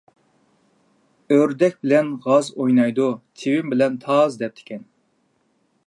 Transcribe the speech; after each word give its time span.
«ئۆردەك 1.35 1.77
بىلەن 1.85 2.09
غاز 2.25 2.49
ئوينايدۇ، 2.57 3.07
چىۋىن 3.43 3.71
بىلەن 3.75 4.01
تاز» 4.07 4.41
دەپتىكەن. 4.43 4.87